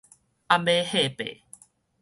[0.47, 1.41] 暗碼貨幣